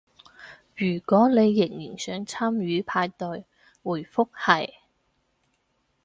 [0.75, 3.45] 如果你仍然想參與派對，
[3.83, 4.67] 回覆係